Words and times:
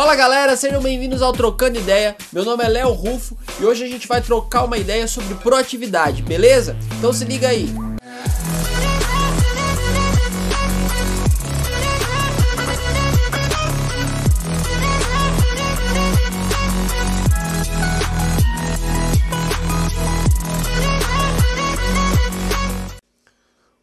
Fala 0.00 0.16
galera, 0.16 0.56
sejam 0.56 0.80
bem-vindos 0.80 1.20
ao 1.20 1.30
Trocando 1.30 1.78
Ideia. 1.78 2.16
Meu 2.32 2.42
nome 2.42 2.64
é 2.64 2.68
Léo 2.68 2.90
Rufo 2.92 3.36
e 3.60 3.66
hoje 3.66 3.84
a 3.84 3.86
gente 3.86 4.08
vai 4.08 4.22
trocar 4.22 4.64
uma 4.64 4.78
ideia 4.78 5.06
sobre 5.06 5.34
proatividade, 5.34 6.22
beleza? 6.22 6.74
Então 6.96 7.12
se 7.12 7.26
liga 7.26 7.48
aí. 7.48 7.68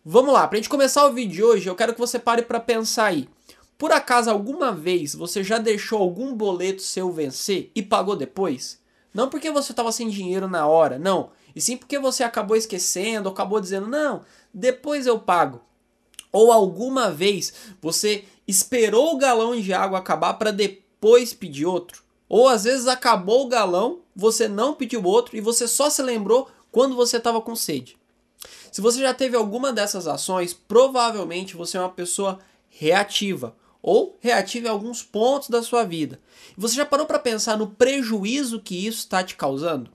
Vamos 0.04 0.34
lá, 0.34 0.48
pra 0.48 0.58
gente 0.58 0.68
começar 0.68 1.06
o 1.06 1.14
vídeo 1.14 1.32
de 1.32 1.44
hoje, 1.44 1.70
eu 1.70 1.76
quero 1.76 1.94
que 1.94 2.00
você 2.00 2.18
pare 2.18 2.42
para 2.42 2.60
pensar 2.60 3.06
aí. 3.06 3.30
Por 3.78 3.92
acaso 3.92 4.30
alguma 4.30 4.72
vez 4.72 5.14
você 5.14 5.44
já 5.44 5.60
deixou 5.60 6.02
algum 6.02 6.34
boleto 6.34 6.82
seu 6.82 7.12
vencer 7.12 7.72
e 7.76 7.84
pagou 7.84 8.16
depois? 8.16 8.82
Não 9.14 9.30
porque 9.30 9.52
você 9.52 9.72
estava 9.72 9.92
sem 9.92 10.10
dinheiro 10.10 10.48
na 10.48 10.66
hora, 10.68 10.98
não. 10.98 11.30
E 11.56 11.62
sim 11.62 11.78
porque 11.78 12.00
você 12.00 12.24
acabou 12.24 12.58
esquecendo, 12.58 13.30
acabou 13.30 13.60
dizendo, 13.60 13.88
não, 13.88 14.24
depois 14.52 15.06
eu 15.06 15.20
pago. 15.20 15.62
Ou 16.32 16.52
alguma 16.52 17.12
vez 17.12 17.54
você 17.80 18.26
esperou 18.48 19.14
o 19.14 19.18
galão 19.18 19.60
de 19.60 19.72
água 19.74 20.00
acabar 20.00 20.34
para 20.34 20.52
depois 20.52 21.34
pedir 21.34 21.66
outro. 21.66 22.04
Ou 22.28 22.48
às 22.48 22.64
vezes 22.64 22.88
acabou 22.88 23.46
o 23.46 23.50
galão, 23.50 24.00
você 24.16 24.48
não 24.48 24.74
pediu 24.74 25.04
outro 25.04 25.38
e 25.38 25.42
você 25.42 25.68
só 25.68 25.90
se 25.90 26.02
lembrou 26.02 26.50
quando 26.72 26.96
você 26.96 27.18
estava 27.18 27.40
com 27.42 27.56
sede. 27.56 27.96
Se 28.72 28.82
você 28.82 29.00
já 29.00 29.14
teve 29.14 29.38
alguma 29.38 29.72
dessas 29.72 30.08
ações, 30.08 30.54
provavelmente 30.54 31.56
você 31.56 31.78
é 31.78 31.80
uma 31.80 31.90
pessoa 31.90 32.40
reativa 32.70 33.56
ou 33.88 34.18
reative 34.20 34.68
alguns 34.68 35.02
pontos 35.02 35.48
da 35.48 35.64
sua 35.64 35.86
vida. 35.86 36.20
Você 36.58 36.76
já 36.76 36.86
parou 36.86 37.06
para 37.06 37.18
pensar 37.18 37.58
no 37.58 37.70
prejuízo 37.70 38.60
que 38.60 38.86
isso 38.86 39.00
está 39.00 39.24
te 39.24 39.38
causando? 39.38 39.90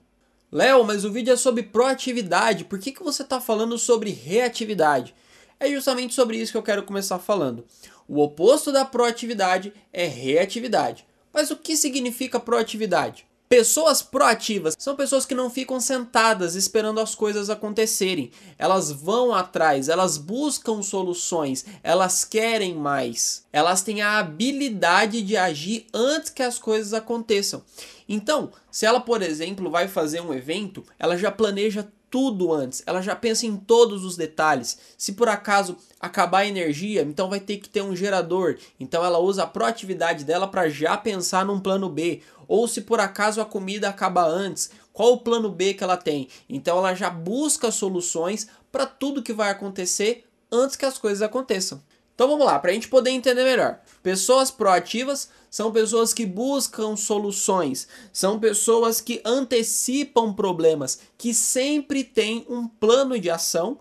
Léo, 0.51 0.83
mas 0.83 1.05
o 1.05 1.11
vídeo 1.11 1.31
é 1.31 1.37
sobre 1.37 1.61
proatividade, 1.61 2.65
por 2.65 2.79
que, 2.79 2.91
que 2.91 3.03
você 3.03 3.21
está 3.21 3.39
falando 3.39 3.77
sobre 3.77 4.09
reatividade? 4.09 5.13
É 5.59 5.69
justamente 5.69 6.15
sobre 6.15 6.37
isso 6.37 6.51
que 6.51 6.57
eu 6.57 6.63
quero 6.63 6.81
começar 6.81 7.19
falando. 7.19 7.67
O 8.07 8.19
oposto 8.19 8.71
da 8.71 8.83
proatividade 8.83 9.71
é 9.93 10.07
reatividade. 10.07 11.05
Mas 11.31 11.51
o 11.51 11.55
que 11.55 11.77
significa 11.77 12.39
proatividade? 12.39 13.27
Pessoas 13.55 14.01
proativas 14.01 14.75
são 14.79 14.95
pessoas 14.95 15.27
que 15.27 15.35
não 15.35 15.47
ficam 15.47 15.79
sentadas 15.79 16.55
esperando 16.55 16.99
as 16.99 17.13
coisas 17.13 17.51
acontecerem. 17.51 18.31
Elas 18.57 18.91
vão 18.91 19.31
atrás, 19.31 19.89
elas 19.89 20.17
buscam 20.17 20.81
soluções, 20.81 21.63
elas 21.83 22.25
querem 22.25 22.73
mais. 22.73 23.45
Elas 23.53 23.83
têm 23.83 24.01
a 24.01 24.17
habilidade 24.17 25.21
de 25.21 25.37
agir 25.37 25.85
antes 25.93 26.31
que 26.31 26.41
as 26.41 26.57
coisas 26.57 26.95
aconteçam. 26.95 27.61
Então, 28.07 28.51
se 28.71 28.85
ela, 28.85 28.99
por 28.99 29.21
exemplo, 29.21 29.69
vai 29.69 29.87
fazer 29.87 30.21
um 30.21 30.33
evento, 30.33 30.83
ela 30.97 31.17
já 31.17 31.31
planeja 31.31 31.87
tudo 32.13 32.53
antes, 32.53 32.83
ela 32.85 33.01
já 33.01 33.15
pensa 33.15 33.47
em 33.47 33.57
todos 33.57 34.05
os 34.05 34.15
detalhes. 34.15 34.77
Se 34.95 35.13
por 35.13 35.27
acaso 35.27 35.75
acabar 35.99 36.39
a 36.39 36.45
energia, 36.45 37.01
então 37.01 37.27
vai 37.27 37.39
ter 37.39 37.57
que 37.57 37.67
ter 37.67 37.81
um 37.81 37.95
gerador. 37.95 38.59
Então 38.79 39.03
ela 39.03 39.17
usa 39.17 39.41
a 39.41 39.47
proatividade 39.47 40.23
dela 40.23 40.47
para 40.47 40.69
já 40.69 40.95
pensar 40.95 41.43
num 41.43 41.59
plano 41.59 41.89
B. 41.89 42.21
Ou 42.47 42.67
se 42.67 42.81
por 42.81 42.99
acaso 42.99 43.41
a 43.41 43.45
comida 43.45 43.89
acaba 43.89 44.27
antes, 44.27 44.69
qual 44.91 45.13
o 45.13 45.21
plano 45.21 45.49
B 45.49 45.73
que 45.73 45.83
ela 45.83 45.97
tem? 45.97 46.27
Então 46.47 46.77
ela 46.77 46.93
já 46.93 47.09
busca 47.09 47.71
soluções 47.71 48.47
para 48.71 48.85
tudo 48.85 49.23
que 49.23 49.33
vai 49.33 49.49
acontecer 49.49 50.23
antes 50.51 50.75
que 50.75 50.85
as 50.85 50.99
coisas 50.99 51.23
aconteçam. 51.23 51.81
Então 52.13 52.27
vamos 52.27 52.45
lá, 52.45 52.59
para 52.59 52.69
a 52.69 52.73
gente 52.75 52.89
poder 52.89 53.09
entender 53.09 53.43
melhor. 53.43 53.79
Pessoas 54.03 54.51
proativas 54.51 55.29
são 55.53 55.71
pessoas 55.71 56.15
que 56.15 56.25
buscam 56.25 56.95
soluções, 56.95 57.87
são 58.11 58.39
pessoas 58.39 58.99
que 58.99 59.21
antecipam 59.23 60.33
problemas, 60.33 60.97
que 61.15 61.31
sempre 61.31 62.03
têm 62.03 62.43
um 62.49 62.67
plano 62.67 63.19
de 63.19 63.29
ação, 63.29 63.77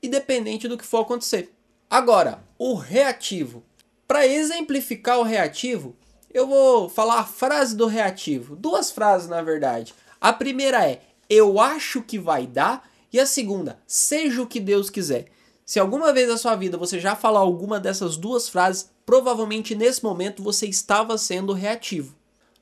independente 0.00 0.68
do 0.68 0.78
que 0.78 0.86
for 0.86 1.00
acontecer. 1.00 1.52
Agora, 1.90 2.44
o 2.56 2.74
reativo. 2.74 3.64
Para 4.06 4.24
exemplificar 4.24 5.18
o 5.18 5.24
reativo, 5.24 5.96
eu 6.32 6.46
vou 6.46 6.88
falar 6.88 7.18
a 7.18 7.24
frase 7.24 7.74
do 7.74 7.88
reativo. 7.88 8.54
Duas 8.54 8.92
frases, 8.92 9.28
na 9.28 9.42
verdade. 9.42 9.92
A 10.20 10.32
primeira 10.32 10.88
é: 10.88 11.02
Eu 11.28 11.58
acho 11.58 12.02
que 12.02 12.20
vai 12.20 12.46
dar. 12.46 12.88
E 13.12 13.18
a 13.18 13.26
segunda: 13.26 13.80
Seja 13.84 14.40
o 14.40 14.46
que 14.46 14.60
Deus 14.60 14.90
quiser. 14.90 15.26
Se 15.66 15.80
alguma 15.80 16.12
vez 16.12 16.28
na 16.28 16.36
sua 16.36 16.54
vida 16.54 16.78
você 16.78 17.00
já 17.00 17.16
falou 17.16 17.42
alguma 17.42 17.80
dessas 17.80 18.16
duas 18.16 18.48
frases, 18.48 18.93
provavelmente 19.04 19.74
nesse 19.74 20.02
momento 20.02 20.42
você 20.42 20.66
estava 20.66 21.16
sendo 21.18 21.52
reativo. 21.52 22.14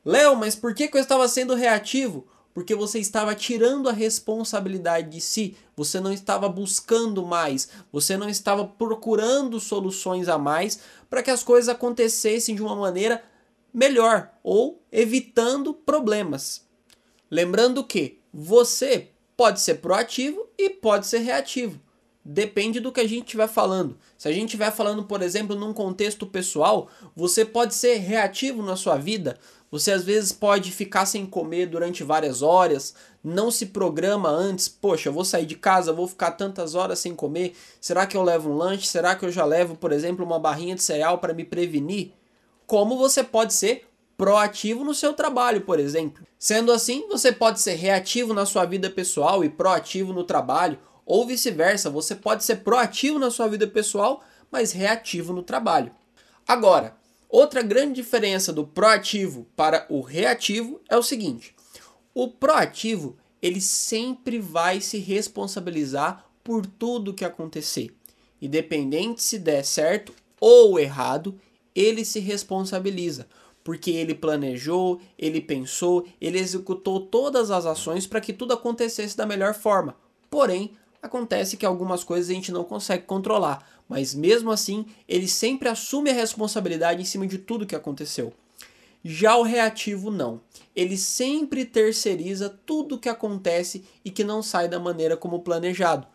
Léo, 0.05 0.37
mas 0.37 0.57
por 0.57 0.75
que, 0.75 0.89
que 0.89 0.97
eu 0.97 1.01
estava 1.01 1.29
sendo 1.29 1.55
reativo? 1.55 2.27
Porque 2.53 2.75
você 2.75 2.99
estava 2.99 3.35
tirando 3.35 3.89
a 3.89 3.93
responsabilidade 3.93 5.09
de 5.09 5.21
si, 5.21 5.57
você 5.77 6.01
não 6.01 6.13
estava 6.13 6.49
buscando 6.49 7.25
mais, 7.25 7.69
você 7.91 8.17
não 8.17 8.29
estava 8.29 8.67
procurando 8.67 9.59
soluções 9.59 10.29
a 10.29 10.37
mais 10.37 10.81
para 11.09 11.23
que 11.23 11.31
as 11.31 11.43
coisas 11.43 11.69
acontecessem 11.69 12.55
de 12.55 12.63
uma 12.63 12.77
maneira 12.77 13.25
melhor 13.73 14.31
ou 14.43 14.83
evitando 14.91 15.73
problemas. 15.73 16.67
Lembrando 17.31 17.83
que 17.85 18.21
você 18.33 19.09
pode 19.37 19.61
ser 19.61 19.77
proativo 19.77 20.47
e 20.59 20.69
pode 20.69 21.07
ser 21.07 21.21
reativo. 21.21 21.81
Depende 22.25 22.78
do 22.78 22.93
que 22.93 23.00
a 23.00 23.06
gente 23.06 23.25
estiver 23.25 23.49
falando. 23.49 23.99
Se 24.16 24.28
a 24.28 24.33
gente 24.33 24.47
estiver 24.47 24.71
falando, 24.71 25.03
por 25.03 25.22
exemplo, 25.22 25.56
num 25.56 25.72
contexto 25.72 26.25
pessoal, 26.25 26.88
você 27.16 27.44
pode 27.44 27.75
ser 27.75 27.97
reativo 27.97 28.62
na 28.62 28.77
sua 28.77 28.97
vida. 28.97 29.37
Você 29.72 29.91
às 29.91 30.05
vezes 30.05 30.31
pode 30.31 30.71
ficar 30.71 31.05
sem 31.06 31.27
comer 31.27 31.66
durante 31.66 32.05
várias 32.05 32.41
horas, 32.43 32.94
não 33.25 33.50
se 33.50 33.66
programa 33.66 34.28
antes. 34.28 34.69
Poxa, 34.69 35.11
vou 35.11 35.25
sair 35.25 35.47
de 35.47 35.56
casa, 35.56 35.93
vou 35.93 36.06
ficar 36.06 36.32
tantas 36.32 36.75
horas 36.75 37.00
sem 37.00 37.15
comer. 37.15 37.56
Será 37.81 38.06
que 38.06 38.16
eu 38.16 38.22
levo 38.22 38.50
um 38.50 38.56
lanche? 38.56 38.87
Será 38.87 39.16
que 39.16 39.25
eu 39.25 39.32
já 39.32 39.44
levo, 39.44 39.75
por 39.75 39.91
exemplo, 39.91 40.25
uma 40.25 40.38
barrinha 40.38 40.77
de 40.77 40.82
cereal 40.82 41.19
para 41.19 41.34
me 41.34 41.44
prevenir? 41.44 42.12
Como 42.66 42.99
você 42.99 43.25
pode 43.25 43.55
ser 43.55 43.88
proativo 44.16 44.84
no 44.84 44.94
seu 44.94 45.12
trabalho, 45.15 45.62
por 45.62 45.81
exemplo. 45.81 46.25
Sendo 46.38 46.71
assim, 46.71 47.09
você 47.09 47.32
pode 47.32 47.61
ser 47.61 47.75
reativo 47.75 48.32
na 48.32 48.47
sua 48.47 48.65
vida 48.65 48.88
pessoal 48.88 49.43
e 49.43 49.49
proativo 49.49 50.12
no 50.12 50.22
trabalho 50.22 50.78
ou 51.05 51.27
vice-versa, 51.27 51.91
você 51.91 52.15
pode 52.15 52.45
ser 52.45 52.57
proativo 52.57 53.19
na 53.19 53.31
sua 53.31 53.49
vida 53.49 53.67
pessoal, 53.67 54.23
mas 54.51 54.73
reativo 54.73 55.33
no 55.33 55.43
trabalho. 55.43 55.93
Agora, 56.47 56.97
outra 57.29 57.63
grande 57.63 57.95
diferença 57.95 58.53
do 58.53 58.67
proativo 58.67 59.47
para 59.57 59.87
o 59.89 60.01
reativo 60.01 60.81
é 60.89 60.97
o 60.97 61.03
seguinte: 61.03 61.55
o 62.15 62.29
proativo 62.29 63.17
ele 63.41 63.61
sempre 63.61 64.39
vai 64.39 64.81
se 64.81 64.99
responsabilizar 64.99 66.25
por 66.45 66.65
tudo 66.65 67.15
que 67.15 67.25
acontecer. 67.25 67.95
Independente 68.41 69.23
se 69.23 69.39
der 69.39 69.65
certo 69.65 70.12
ou 70.41 70.79
errado, 70.79 71.39
ele 71.75 72.05
se 72.05 72.21
responsabiliza, 72.21 73.27
porque 73.65 73.91
ele 73.91 74.15
planejou, 74.15 75.01
ele 75.19 75.41
pensou, 75.41 76.07
ele 76.21 76.39
executou 76.39 77.01
todas 77.01 77.51
as 77.51 77.65
ações 77.67 78.07
para 78.07 78.21
que 78.21 78.33
tudo 78.33 78.53
acontecesse 78.53 79.17
da 79.17 79.27
melhor 79.27 79.55
forma. 79.55 79.97
Porém, 80.29 80.73
Acontece 81.03 81.57
que 81.57 81.67
algumas 81.67 82.05
coisas 82.05 82.31
a 82.31 82.33
gente 82.33 82.53
não 82.53 82.63
consegue 82.63 83.03
controlar, 83.03 83.69
mas 83.89 84.15
mesmo 84.15 84.53
assim 84.53 84.87
ele 85.09 85.27
sempre 85.27 85.69
assume 85.69 86.11
a 86.11 86.15
responsabilidade 86.15 87.03
em 87.03 87.05
cima 87.05 87.27
de 87.27 87.39
tudo 87.39 87.67
que 87.67 87.75
aconteceu. 87.75 88.33
Já 89.05 89.37
o 89.37 89.43
reativo 89.43 90.12
não. 90.12 90.41
Ele 90.77 90.97
sempre 90.97 91.65
terceiriza 91.65 92.49
tudo 92.65 93.01
que 93.01 93.09
acontece 93.09 93.85
e 94.05 94.11
que 94.12 94.23
não 94.23 94.43
sai 94.43 94.69
da 94.69 94.79
maneira 94.79 95.17
como 95.17 95.41
planejado. 95.41 96.07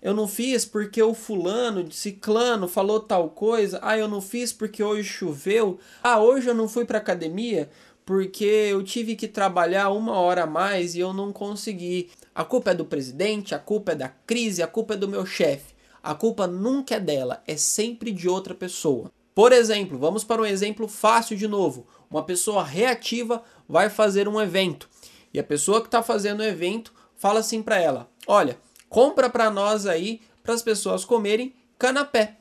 Eu 0.00 0.14
não 0.14 0.26
fiz 0.26 0.64
porque 0.64 1.00
o 1.00 1.14
fulano 1.14 1.92
ciclano 1.92 2.66
falou 2.66 3.00
tal 3.00 3.28
coisa. 3.28 3.78
Ah, 3.82 3.96
eu 3.96 4.08
não 4.08 4.20
fiz 4.20 4.52
porque 4.52 4.82
hoje 4.82 5.04
choveu. 5.04 5.78
Ah, 6.02 6.20
hoje 6.20 6.48
eu 6.48 6.54
não 6.54 6.66
fui 6.66 6.84
para 6.84 6.98
academia 6.98 7.70
porque 8.04 8.44
eu 8.44 8.82
tive 8.82 9.14
que 9.14 9.28
trabalhar 9.28 9.90
uma 9.90 10.18
hora 10.18 10.44
a 10.44 10.46
mais 10.46 10.94
e 10.94 11.00
eu 11.00 11.12
não 11.12 11.32
consegui. 11.32 12.10
A 12.34 12.44
culpa 12.44 12.70
é 12.70 12.74
do 12.74 12.84
presidente, 12.84 13.54
a 13.54 13.58
culpa 13.58 13.92
é 13.92 13.94
da 13.94 14.08
crise, 14.08 14.62
a 14.62 14.66
culpa 14.66 14.94
é 14.94 14.96
do 14.96 15.08
meu 15.08 15.24
chefe. 15.24 15.74
A 16.02 16.14
culpa 16.14 16.46
nunca 16.46 16.96
é 16.96 17.00
dela, 17.00 17.42
é 17.46 17.56
sempre 17.56 18.10
de 18.10 18.28
outra 18.28 18.54
pessoa. 18.54 19.10
Por 19.34 19.52
exemplo, 19.52 19.98
vamos 19.98 20.24
para 20.24 20.42
um 20.42 20.46
exemplo 20.46 20.88
fácil 20.88 21.36
de 21.36 21.46
novo. 21.46 21.86
Uma 22.10 22.24
pessoa 22.24 22.64
reativa 22.64 23.42
vai 23.68 23.88
fazer 23.88 24.28
um 24.28 24.40
evento 24.40 24.88
e 25.32 25.40
a 25.40 25.44
pessoa 25.44 25.80
que 25.80 25.86
está 25.86 26.02
fazendo 26.02 26.40
o 26.40 26.44
evento 26.44 26.92
fala 27.16 27.40
assim 27.40 27.62
para 27.62 27.80
ela: 27.80 28.08
Olha, 28.26 28.58
compra 28.88 29.30
para 29.30 29.50
nós 29.50 29.86
aí 29.86 30.20
para 30.42 30.54
as 30.54 30.62
pessoas 30.62 31.04
comerem 31.04 31.54
canapé, 31.78 32.36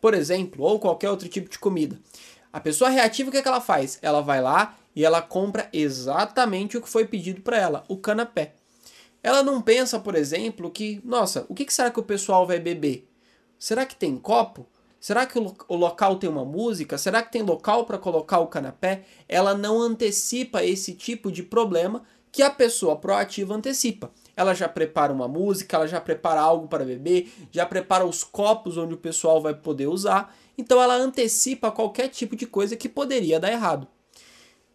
por 0.00 0.12
exemplo, 0.12 0.64
ou 0.64 0.78
qualquer 0.78 1.10
outro 1.10 1.28
tipo 1.28 1.48
de 1.48 1.58
comida. 1.58 1.98
A 2.52 2.60
pessoa 2.60 2.90
reativa 2.90 3.28
o 3.28 3.32
que, 3.32 3.38
é 3.38 3.42
que 3.42 3.48
ela 3.48 3.60
faz? 3.60 3.98
Ela 4.02 4.20
vai 4.20 4.40
lá 4.40 4.76
e 4.94 5.04
ela 5.04 5.20
compra 5.20 5.68
exatamente 5.72 6.76
o 6.76 6.82
que 6.82 6.88
foi 6.88 7.04
pedido 7.06 7.40
para 7.40 7.58
ela, 7.58 7.84
o 7.88 7.96
canapé. 7.96 8.54
Ela 9.22 9.42
não 9.42 9.62
pensa, 9.62 9.98
por 9.98 10.14
exemplo, 10.14 10.70
que, 10.70 11.00
nossa, 11.04 11.46
o 11.48 11.54
que 11.54 11.72
será 11.72 11.90
que 11.90 12.00
o 12.00 12.04
pessoal 12.04 12.46
vai 12.46 12.60
beber? 12.60 13.08
Será 13.58 13.86
que 13.86 13.96
tem 13.96 14.16
copo? 14.18 14.66
Será 15.00 15.26
que 15.26 15.38
o, 15.38 15.76
local 15.76 16.16
tem 16.16 16.30
uma 16.30 16.44
música? 16.44 16.96
Será 16.96 17.22
que 17.22 17.32
tem 17.32 17.42
local 17.42 17.84
para 17.84 17.98
colocar 17.98 18.38
o 18.38 18.46
canapé? 18.46 19.04
Ela 19.28 19.54
não 19.54 19.80
antecipa 19.80 20.64
esse 20.64 20.94
tipo 20.94 21.30
de 21.30 21.42
problema 21.42 22.02
que 22.32 22.42
a 22.42 22.50
pessoa 22.50 22.96
proativa 22.96 23.54
antecipa. 23.54 24.10
Ela 24.36 24.54
já 24.54 24.68
prepara 24.68 25.12
uma 25.12 25.28
música, 25.28 25.76
ela 25.76 25.86
já 25.86 26.00
prepara 26.00 26.40
algo 26.40 26.68
para 26.68 26.84
beber, 26.84 27.32
já 27.50 27.64
prepara 27.64 28.04
os 28.04 28.24
copos 28.24 28.76
onde 28.76 28.94
o 28.94 28.98
pessoal 28.98 29.40
vai 29.40 29.54
poder 29.54 29.86
usar. 29.86 30.34
Então 30.56 30.82
ela 30.82 30.94
antecipa 30.96 31.70
qualquer 31.70 32.08
tipo 32.08 32.34
de 32.34 32.46
coisa 32.46 32.76
que 32.76 32.88
poderia 32.88 33.38
dar 33.38 33.52
errado. 33.52 33.86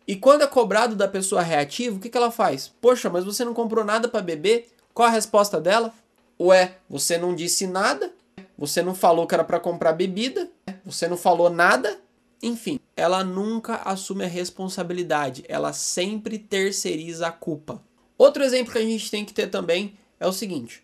E 0.09 0.15
quando 0.15 0.41
é 0.41 0.47
cobrado 0.47 0.95
da 0.95 1.07
pessoa 1.07 1.43
reativa, 1.43 1.95
o 1.95 1.99
que, 1.99 2.09
que 2.09 2.17
ela 2.17 2.31
faz? 2.31 2.67
Poxa, 2.81 3.11
mas 3.11 3.23
você 3.23 3.45
não 3.45 3.53
comprou 3.53 3.85
nada 3.85 4.07
para 4.07 4.23
beber? 4.23 4.67
Qual 4.91 5.07
a 5.07 5.11
resposta 5.11 5.61
dela? 5.61 5.93
Ué, 6.41 6.77
você 6.89 7.15
não 7.15 7.35
disse 7.35 7.67
nada? 7.67 8.11
Você 8.57 8.81
não 8.81 8.95
falou 8.95 9.27
que 9.27 9.35
era 9.35 9.43
para 9.43 9.59
comprar 9.59 9.93
bebida? 9.93 10.49
Você 10.83 11.07
não 11.07 11.15
falou 11.15 11.47
nada? 11.51 11.99
Enfim, 12.41 12.79
ela 12.97 13.23
nunca 13.23 13.83
assume 13.85 14.23
a 14.23 14.27
responsabilidade, 14.27 15.43
ela 15.47 15.73
sempre 15.73 16.39
terceiriza 16.39 17.27
a 17.27 17.31
culpa. 17.31 17.79
Outro 18.17 18.43
exemplo 18.43 18.73
que 18.73 18.79
a 18.79 18.81
gente 18.81 19.11
tem 19.11 19.23
que 19.23 19.31
ter 19.31 19.51
também 19.51 19.95
é 20.19 20.25
o 20.25 20.33
seguinte: 20.33 20.83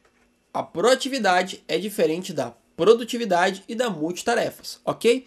a 0.53 0.61
proatividade 0.61 1.63
é 1.67 1.79
diferente 1.79 2.31
da 2.31 2.53
produtividade 2.77 3.63
e 3.67 3.73
da 3.73 3.89
multitarefas, 3.89 4.79
ok? 4.85 5.25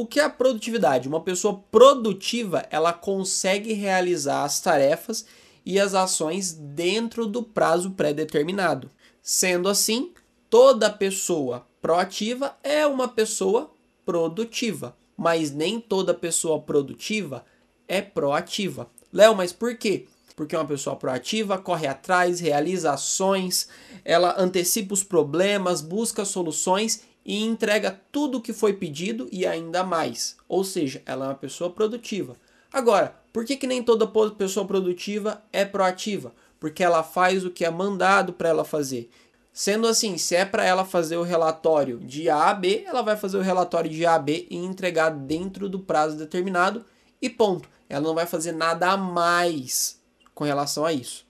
O 0.00 0.06
que 0.06 0.18
é 0.18 0.24
a 0.24 0.30
produtividade? 0.30 1.06
Uma 1.06 1.20
pessoa 1.20 1.62
produtiva, 1.70 2.64
ela 2.70 2.90
consegue 2.90 3.74
realizar 3.74 4.44
as 4.44 4.58
tarefas 4.58 5.26
e 5.62 5.78
as 5.78 5.94
ações 5.94 6.54
dentro 6.54 7.26
do 7.26 7.42
prazo 7.42 7.90
pré-determinado. 7.90 8.90
Sendo 9.22 9.68
assim, 9.68 10.10
toda 10.48 10.88
pessoa 10.88 11.66
proativa 11.82 12.56
é 12.62 12.86
uma 12.86 13.08
pessoa 13.08 13.70
produtiva, 14.06 14.96
mas 15.18 15.50
nem 15.50 15.78
toda 15.78 16.14
pessoa 16.14 16.58
produtiva 16.58 17.44
é 17.86 18.00
proativa. 18.00 18.88
Léo, 19.12 19.36
mas 19.36 19.52
por 19.52 19.76
quê? 19.76 20.06
Porque 20.34 20.56
uma 20.56 20.64
pessoa 20.64 20.96
proativa 20.96 21.58
corre 21.58 21.86
atrás, 21.86 22.40
realiza 22.40 22.92
ações, 22.92 23.68
ela 24.02 24.34
antecipa 24.40 24.94
os 24.94 25.04
problemas, 25.04 25.82
busca 25.82 26.24
soluções 26.24 27.02
e 27.30 27.44
entrega 27.44 27.96
tudo 28.10 28.38
o 28.38 28.40
que 28.40 28.52
foi 28.52 28.72
pedido 28.72 29.28
e 29.30 29.46
ainda 29.46 29.84
mais. 29.84 30.36
Ou 30.48 30.64
seja, 30.64 31.00
ela 31.06 31.26
é 31.26 31.28
uma 31.28 31.34
pessoa 31.36 31.70
produtiva. 31.70 32.34
Agora, 32.72 33.14
por 33.32 33.44
que, 33.44 33.56
que 33.56 33.68
nem 33.68 33.84
toda 33.84 34.04
pessoa 34.32 34.66
produtiva 34.66 35.40
é 35.52 35.64
proativa? 35.64 36.32
Porque 36.58 36.82
ela 36.82 37.04
faz 37.04 37.44
o 37.44 37.50
que 37.52 37.64
é 37.64 37.70
mandado 37.70 38.32
para 38.32 38.48
ela 38.48 38.64
fazer. 38.64 39.08
Sendo 39.52 39.86
assim, 39.86 40.18
se 40.18 40.34
é 40.34 40.44
para 40.44 40.64
ela 40.64 40.84
fazer 40.84 41.18
o 41.18 41.22
relatório 41.22 41.98
de 42.00 42.28
A 42.28 42.50
a 42.50 42.54
B, 42.54 42.82
ela 42.84 43.00
vai 43.00 43.16
fazer 43.16 43.36
o 43.36 43.42
relatório 43.42 43.88
de 43.88 44.04
A 44.04 44.16
a 44.16 44.18
B 44.18 44.48
e 44.50 44.56
entregar 44.56 45.10
dentro 45.10 45.68
do 45.68 45.78
prazo 45.78 46.16
determinado 46.16 46.84
e 47.22 47.30
ponto. 47.30 47.68
Ela 47.88 48.08
não 48.08 48.14
vai 48.14 48.26
fazer 48.26 48.50
nada 48.50 48.90
a 48.90 48.96
mais 48.96 50.00
com 50.34 50.42
relação 50.42 50.84
a 50.84 50.92
isso. 50.92 51.24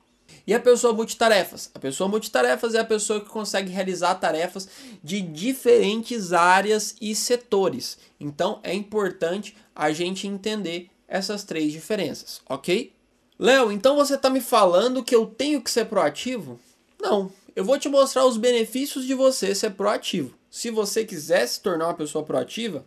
E 0.47 0.55
a 0.55 0.61
pessoa 0.61 0.93
multitarefas? 0.93 1.71
A 1.75 1.79
pessoa 1.79 2.09
multitarefas 2.09 2.75
é 2.75 2.81
a 2.81 2.85
pessoa 2.85 3.21
que 3.21 3.29
consegue 3.29 3.71
realizar 3.71 4.15
tarefas 4.17 4.69
de 5.03 5.21
diferentes 5.21 6.33
áreas 6.33 6.97
e 7.01 7.15
setores. 7.15 7.99
Então 8.19 8.61
é 8.63 8.75
importante 8.75 9.57
a 9.75 9.93
gente 9.93 10.27
entender 10.27 10.89
essas 11.07 11.45
três 11.45 11.73
diferenças, 11.73 12.41
ok? 12.49 12.93
Léo, 13.39 13.73
então 13.73 13.97
você 13.97 14.15
está 14.15 14.29
me 14.29 14.41
falando 14.41 15.03
que 15.03 15.15
eu 15.15 15.27
tenho 15.27 15.63
que 15.63 15.71
ser 15.71 15.87
proativo? 15.87 16.61
Não, 17.01 17.33
eu 17.57 17.65
vou 17.65 17.79
te 17.79 17.89
mostrar 17.89 18.27
os 18.27 18.37
benefícios 18.37 19.07
de 19.07 19.15
você 19.15 19.55
ser 19.55 19.71
proativo. 19.71 20.35
Se 20.51 20.71
você 20.71 21.05
quiser 21.05 21.47
se 21.47 21.61
tornar 21.61 21.87
uma 21.87 21.95
pessoa 21.95 22.25
proativa, 22.25 22.85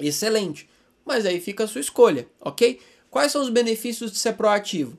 excelente. 0.00 0.68
Mas 1.04 1.26
aí 1.26 1.40
fica 1.40 1.64
a 1.64 1.68
sua 1.68 1.80
escolha, 1.80 2.26
ok? 2.40 2.80
Quais 3.10 3.30
são 3.30 3.42
os 3.42 3.50
benefícios 3.50 4.10
de 4.10 4.18
ser 4.18 4.32
proativo? 4.32 4.96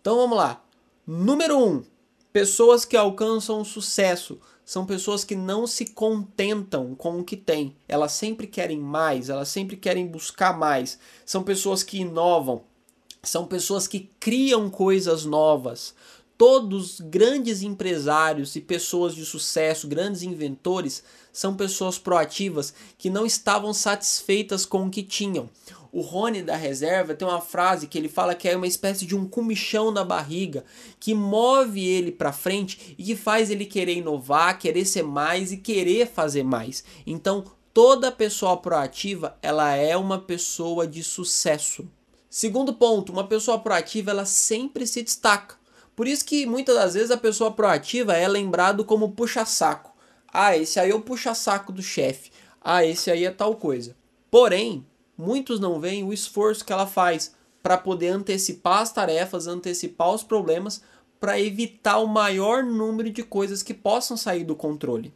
Então 0.00 0.16
vamos 0.16 0.38
lá. 0.38 0.64
Número 1.10 1.56
1. 1.56 1.64
Um, 1.64 1.84
pessoas 2.30 2.84
que 2.84 2.94
alcançam 2.94 3.64
sucesso 3.64 4.38
são 4.62 4.84
pessoas 4.84 5.24
que 5.24 5.34
não 5.34 5.66
se 5.66 5.86
contentam 5.86 6.94
com 6.94 7.18
o 7.18 7.24
que 7.24 7.34
têm. 7.34 7.74
Elas 7.88 8.12
sempre 8.12 8.46
querem 8.46 8.78
mais, 8.78 9.30
elas 9.30 9.48
sempre 9.48 9.74
querem 9.74 10.06
buscar 10.06 10.58
mais. 10.58 10.98
São 11.24 11.42
pessoas 11.42 11.82
que 11.82 12.00
inovam, 12.00 12.62
são 13.22 13.46
pessoas 13.46 13.86
que 13.86 14.10
criam 14.20 14.68
coisas 14.68 15.24
novas. 15.24 15.94
Todos 16.36 17.00
grandes 17.00 17.62
empresários 17.62 18.54
e 18.54 18.60
pessoas 18.60 19.14
de 19.14 19.24
sucesso, 19.24 19.88
grandes 19.88 20.22
inventores, 20.22 21.02
são 21.32 21.56
pessoas 21.56 21.98
proativas 21.98 22.74
que 22.98 23.08
não 23.08 23.24
estavam 23.24 23.72
satisfeitas 23.72 24.66
com 24.66 24.86
o 24.86 24.90
que 24.90 25.02
tinham. 25.02 25.48
O 25.90 26.00
Rony 26.00 26.42
da 26.42 26.56
reserva 26.56 27.14
tem 27.14 27.26
uma 27.26 27.40
frase 27.40 27.86
que 27.86 27.96
ele 27.96 28.08
fala 28.08 28.34
que 28.34 28.48
é 28.48 28.56
uma 28.56 28.66
espécie 28.66 29.06
de 29.06 29.16
um 29.16 29.26
comichão 29.26 29.90
na 29.90 30.04
barriga 30.04 30.64
que 31.00 31.14
move 31.14 31.84
ele 31.84 32.12
para 32.12 32.32
frente 32.32 32.94
e 32.98 33.04
que 33.04 33.16
faz 33.16 33.50
ele 33.50 33.64
querer 33.64 33.94
inovar, 33.94 34.58
querer 34.58 34.84
ser 34.84 35.02
mais 35.02 35.50
e 35.50 35.56
querer 35.56 36.06
fazer 36.06 36.42
mais. 36.42 36.84
Então, 37.06 37.44
toda 37.72 38.12
pessoa 38.12 38.56
proativa, 38.56 39.38
ela 39.40 39.74
é 39.74 39.96
uma 39.96 40.18
pessoa 40.18 40.86
de 40.86 41.02
sucesso. 41.02 41.88
Segundo 42.28 42.74
ponto, 42.74 43.10
uma 43.10 43.26
pessoa 43.26 43.58
proativa, 43.58 44.10
ela 44.10 44.26
sempre 44.26 44.86
se 44.86 45.02
destaca. 45.02 45.56
Por 45.96 46.06
isso 46.06 46.24
que 46.24 46.44
muitas 46.44 46.76
das 46.76 46.94
vezes 46.94 47.10
a 47.10 47.16
pessoa 47.16 47.50
proativa 47.50 48.14
é 48.14 48.28
lembrado 48.28 48.84
como 48.84 49.12
puxa-saco. 49.12 49.92
Ah, 50.32 50.56
esse 50.56 50.78
aí 50.78 50.90
é 50.90 50.94
o 50.94 51.00
puxa-saco 51.00 51.72
do 51.72 51.82
chefe. 51.82 52.30
Ah, 52.60 52.84
esse 52.84 53.10
aí 53.10 53.24
é 53.24 53.30
tal 53.30 53.56
coisa. 53.56 53.96
Porém, 54.30 54.86
muitos 55.18 55.58
não 55.58 55.80
veem 55.80 56.04
o 56.04 56.12
esforço 56.12 56.64
que 56.64 56.72
ela 56.72 56.86
faz 56.86 57.34
para 57.62 57.76
poder 57.76 58.08
antecipar 58.08 58.80
as 58.80 58.92
tarefas, 58.92 59.48
antecipar 59.48 60.14
os 60.14 60.22
problemas, 60.22 60.80
para 61.18 61.40
evitar 61.40 61.98
o 61.98 62.06
maior 62.06 62.62
número 62.62 63.10
de 63.10 63.24
coisas 63.24 63.62
que 63.62 63.74
possam 63.74 64.16
sair 64.16 64.44
do 64.44 64.54
controle. 64.54 65.12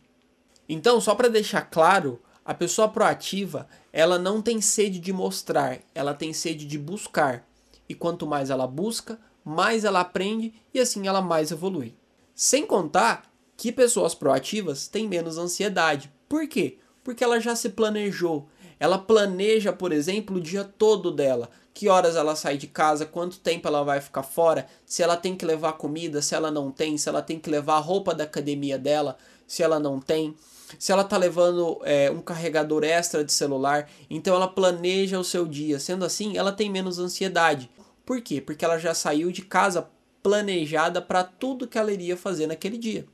Então, 0.69 1.01
só 1.01 1.15
para 1.15 1.29
deixar 1.29 1.63
claro, 1.63 2.21
a 2.45 2.53
pessoa 2.53 2.89
proativa, 2.89 3.69
ela 3.93 4.19
não 4.19 4.43
tem 4.43 4.61
sede 4.61 4.99
de 4.99 5.13
mostrar, 5.13 5.79
ela 5.95 6.13
tem 6.13 6.33
sede 6.33 6.67
de 6.67 6.79
buscar. 6.79 7.47
E 7.89 7.95
quanto 7.95 8.27
mais 8.27 8.51
ela 8.51 8.67
busca, 8.67 9.21
mais 9.45 9.85
ela 9.85 10.01
aprende 10.01 10.53
e 10.75 10.81
assim 10.81 11.07
ela 11.07 11.21
mais 11.21 11.53
evolui. 11.53 11.95
Sem 12.35 12.67
contar 12.67 13.31
que 13.57 13.71
pessoas 13.71 14.15
proativas 14.15 14.89
têm 14.89 15.07
menos 15.07 15.39
ansiedade. 15.39 16.13
Por 16.29 16.49
quê? 16.49 16.79
Porque 17.05 17.23
ela 17.23 17.39
já 17.39 17.55
se 17.55 17.69
planejou, 17.69 18.49
ela 18.83 18.99
planeja, 18.99 19.73
por 19.73 19.93
exemplo, 19.93 20.39
o 20.39 20.41
dia 20.41 20.65
todo 20.65 21.13
dela. 21.13 21.49
Que 21.73 21.89
horas 21.89 22.17
ela 22.17 22.35
sai 22.35 22.57
de 22.57 22.67
casa, 22.67 23.07
quanto 23.07 23.39
tempo 23.39 23.69
ela 23.69 23.85
vai 23.85 24.01
ficar 24.01 24.25
fora, 24.25 24.67
se 24.85 25.05
ela 25.05 25.17
tem 25.17 25.37
que 25.37 25.47
levar 25.47 25.75
comida, 25.75 26.21
se 26.21 26.35
ela 26.35 26.51
não 26.51 26.69
tem, 26.69 26.99
se 26.99 27.09
ela 27.09 27.23
tem 27.23 27.39
que 27.39 27.49
levar 27.49 27.77
a 27.77 27.79
roupa 27.79 28.13
da 28.13 28.25
academia 28.25 28.77
dela, 28.77 29.17
se 29.47 29.63
ela 29.63 29.79
não 29.79 30.01
tem, 30.01 30.35
se 30.81 30.91
ela 30.91 31.05
tá 31.05 31.17
levando 31.17 31.81
é, 31.85 32.11
um 32.11 32.21
carregador 32.21 32.83
extra 32.83 33.25
de 33.25 33.33
celular. 33.33 33.89
Então 34.11 34.35
ela 34.35 34.49
planeja 34.49 35.17
o 35.17 35.23
seu 35.23 35.47
dia. 35.47 35.79
Sendo 35.79 36.05
assim, 36.05 36.37
ela 36.37 36.51
tem 36.51 36.69
menos 36.69 36.99
ansiedade. 36.99 37.71
Por 38.05 38.21
quê? 38.21 38.41
Porque 38.41 38.65
ela 38.65 38.79
já 38.79 38.95
saiu 38.95 39.31
de 39.31 39.43
casa 39.43 39.89
planejada 40.25 41.01
para 41.01 41.23
tudo 41.23 41.69
que 41.69 41.79
ela 41.79 41.93
iria 41.93 42.17
fazer 42.17 42.49
naquele 42.49 42.79
dia. 42.79 43.07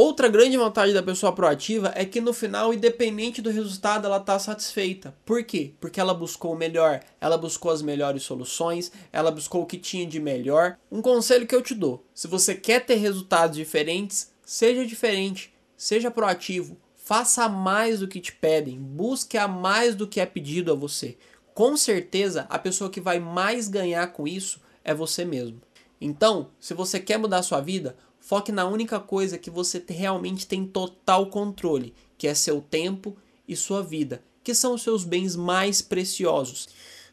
Outra 0.00 0.28
grande 0.28 0.56
vantagem 0.56 0.94
da 0.94 1.02
pessoa 1.02 1.32
proativa 1.32 1.92
é 1.96 2.04
que 2.04 2.20
no 2.20 2.32
final, 2.32 2.72
independente 2.72 3.42
do 3.42 3.50
resultado, 3.50 4.06
ela 4.06 4.18
está 4.18 4.38
satisfeita. 4.38 5.12
Por 5.26 5.42
quê? 5.42 5.72
Porque 5.80 5.98
ela 5.98 6.14
buscou 6.14 6.52
o 6.52 6.56
melhor, 6.56 7.00
ela 7.20 7.36
buscou 7.36 7.72
as 7.72 7.82
melhores 7.82 8.22
soluções, 8.22 8.92
ela 9.12 9.32
buscou 9.32 9.60
o 9.60 9.66
que 9.66 9.76
tinha 9.76 10.06
de 10.06 10.20
melhor. 10.20 10.78
Um 10.88 11.02
conselho 11.02 11.48
que 11.48 11.54
eu 11.56 11.60
te 11.60 11.74
dou: 11.74 12.06
se 12.14 12.28
você 12.28 12.54
quer 12.54 12.86
ter 12.86 12.94
resultados 12.94 13.56
diferentes, 13.56 14.30
seja 14.46 14.86
diferente, 14.86 15.52
seja 15.76 16.12
proativo, 16.12 16.76
faça 16.94 17.48
mais 17.48 17.98
do 17.98 18.06
que 18.06 18.20
te 18.20 18.32
pedem, 18.32 18.78
busque 18.78 19.36
a 19.36 19.48
mais 19.48 19.96
do 19.96 20.06
que 20.06 20.20
é 20.20 20.26
pedido 20.26 20.70
a 20.70 20.76
você. 20.76 21.18
Com 21.52 21.76
certeza, 21.76 22.46
a 22.48 22.56
pessoa 22.56 22.88
que 22.88 23.00
vai 23.00 23.18
mais 23.18 23.66
ganhar 23.66 24.06
com 24.12 24.28
isso 24.28 24.60
é 24.84 24.94
você 24.94 25.24
mesmo. 25.24 25.60
Então, 26.00 26.50
se 26.60 26.74
você 26.74 27.00
quer 27.00 27.18
mudar 27.18 27.38
a 27.38 27.42
sua 27.42 27.60
vida, 27.60 27.96
Foque 28.28 28.52
na 28.52 28.66
única 28.66 29.00
coisa 29.00 29.38
que 29.38 29.48
você 29.48 29.82
realmente 29.88 30.46
tem 30.46 30.66
total 30.66 31.28
controle, 31.28 31.94
que 32.18 32.28
é 32.28 32.34
seu 32.34 32.60
tempo 32.60 33.16
e 33.48 33.56
sua 33.56 33.82
vida, 33.82 34.20
que 34.44 34.54
são 34.54 34.74
os 34.74 34.82
seus 34.82 35.02
bens 35.02 35.34
mais 35.34 35.80
preciosos. 35.80 36.68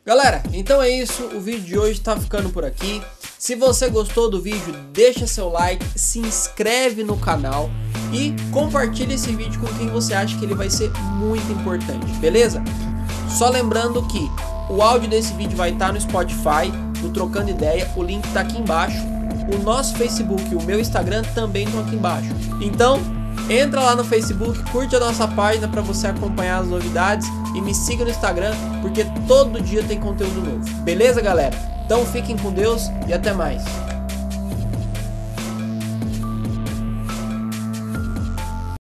Galera, 0.06 0.44
então 0.52 0.82
é 0.82 0.90
isso, 0.90 1.24
o 1.28 1.40
vídeo 1.40 1.62
de 1.62 1.80
hoje 1.80 2.00
está 2.00 2.20
ficando 2.20 2.50
por 2.50 2.66
aqui. 2.66 3.02
Se 3.40 3.56
você 3.56 3.90
gostou 3.90 4.30
do 4.30 4.42
vídeo, 4.42 4.74
deixa 4.92 5.26
seu 5.26 5.48
like, 5.48 5.86
se 5.98 6.20
inscreve 6.20 7.02
no 7.02 7.18
canal 7.18 7.70
e 8.12 8.36
compartilhe 8.52 9.14
esse 9.14 9.34
vídeo 9.34 9.62
com 9.62 9.74
quem 9.78 9.88
você 9.88 10.14
acha 10.14 10.38
que 10.38 10.44
ele 10.44 10.54
vai 10.54 10.70
ser 10.70 10.92
muito 11.14 11.50
importante, 11.50 12.12
beleza? 12.20 12.62
Só 13.30 13.48
lembrando 13.48 14.06
que 14.10 14.20
o 14.70 14.82
áudio 14.82 15.10
desse 15.10 15.34
vídeo 15.36 15.56
vai 15.56 15.72
estar 15.72 15.94
no 15.94 16.02
Spotify, 16.02 16.70
no 17.02 17.10
Trocando 17.14 17.52
Ideia, 17.52 17.90
o 17.96 18.04
link 18.04 18.26
está 18.26 18.42
aqui 18.42 18.58
embaixo 18.58 19.15
o 19.54 19.58
nosso 19.60 19.96
Facebook 19.96 20.44
e 20.52 20.56
o 20.56 20.62
meu 20.64 20.80
Instagram 20.80 21.24
também 21.34 21.66
estão 21.66 21.82
aqui 21.82 21.96
embaixo. 21.96 22.30
Então, 22.62 23.00
Entra 23.50 23.80
lá 23.80 23.96
no 23.96 24.04
Facebook, 24.04 24.58
curte 24.72 24.96
a 24.96 25.00
nossa 25.00 25.28
página 25.28 25.68
para 25.68 25.82
você 25.82 26.08
acompanhar 26.08 26.62
as 26.62 26.68
novidades 26.68 27.28
e 27.56 27.62
me 27.62 27.76
siga 27.76 28.04
no 28.04 28.10
Instagram, 28.10 28.56
porque 28.82 29.06
todo 29.28 29.62
dia 29.62 29.84
tem 29.84 30.00
conteúdo 30.00 30.42
novo. 30.42 30.82
Beleza, 30.82 31.22
galera? 31.22 31.56
Então 31.86 32.04
fiquem 32.06 32.36
com 32.36 32.52
Deus 32.52 32.90
e 33.08 33.14
até 33.14 33.34
mais. 33.34 33.64